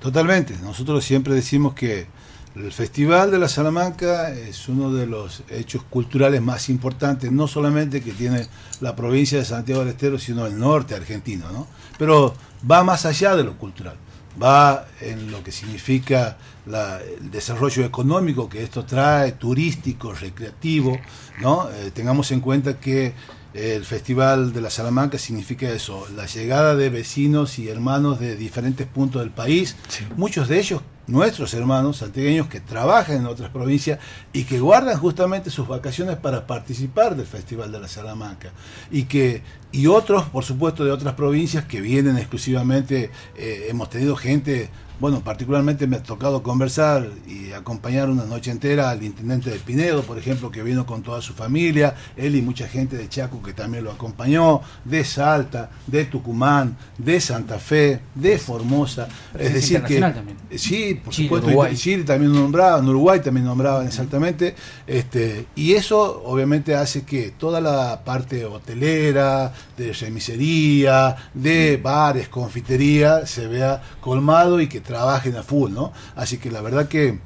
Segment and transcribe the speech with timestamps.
[0.00, 0.56] Totalmente.
[0.62, 2.06] Nosotros siempre decimos que
[2.54, 8.00] el Festival de la Salamanca es uno de los hechos culturales más importantes, no solamente
[8.00, 8.46] que tiene
[8.80, 11.66] la provincia de Santiago del Estero, sino el norte argentino, ¿no?
[11.98, 12.34] Pero
[12.68, 13.96] va más allá de lo cultural,
[14.42, 16.36] va en lo que significa
[16.66, 20.98] el desarrollo económico que esto trae, turístico, recreativo,
[21.40, 21.68] ¿no?
[21.70, 23.14] Eh, tengamos en cuenta que
[23.54, 28.86] el Festival de la Salamanca significa eso, la llegada de vecinos y hermanos de diferentes
[28.86, 29.76] puntos del país,
[30.16, 33.98] muchos de ellos nuestros hermanos santiagueños que trabajan en otras provincias
[34.32, 38.50] y que guardan justamente sus vacaciones para participar del Festival de la Salamanca
[38.90, 39.42] y que
[39.72, 45.20] y otros por supuesto de otras provincias que vienen exclusivamente eh, hemos tenido gente bueno,
[45.20, 50.18] particularmente me ha tocado conversar y acompañar una noche entera al intendente de Pinedo, por
[50.18, 53.84] ejemplo, que vino con toda su familia, él y mucha gente de Chaco que también
[53.84, 59.06] lo acompañó, de Salta, de Tucumán, de Santa Fe, de Formosa.
[59.38, 60.36] Es, decir que también.
[60.56, 61.76] sí, por supuesto, Uruguay.
[61.76, 64.54] Chile también nombraban, Uruguay también nombraban exactamente,
[64.86, 73.26] este, y eso obviamente hace que toda la parte hotelera, de remisería, de bares, confitería,
[73.26, 75.92] se vea colmado y que trabajen a full, ¿no?
[76.16, 77.18] Así que la verdad que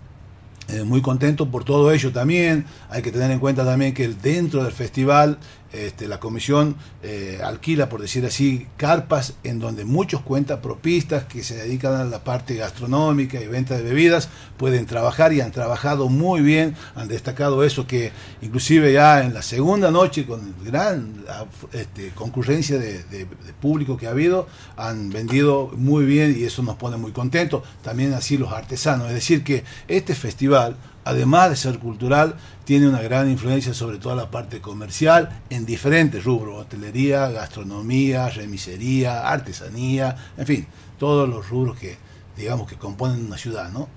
[0.68, 2.64] eh, muy contento por todo ello también.
[2.88, 5.38] Hay que tener en cuenta también que dentro del festival
[5.72, 11.56] este, la comisión eh, alquila, por decir así, carpas en donde muchos cuentapropistas que se
[11.56, 14.28] dedican a la parte gastronómica y venta de bebidas
[14.58, 18.12] pueden trabajar y han trabajado muy bien, han destacado eso que
[18.42, 21.24] inclusive ya en la segunda noche con gran
[21.72, 23.26] este, concurrencia de,
[23.60, 28.12] público que ha habido, han vendido muy bien y eso nos pone muy contentos, también
[28.12, 33.30] así los artesanos, es decir que este festival además de ser cultural, tiene una gran
[33.30, 40.66] influencia sobre toda la parte comercial en diferentes rubros, hotelería, gastronomía, remisería, artesanía, en fin,
[40.98, 41.96] todos los rubros que
[42.36, 43.88] digamos que componen una ciudad, ¿no?